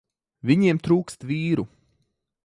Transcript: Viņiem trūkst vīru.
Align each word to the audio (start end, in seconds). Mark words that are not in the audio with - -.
Viņiem 0.51 0.79
trūkst 0.87 1.27
vīru. 1.33 1.67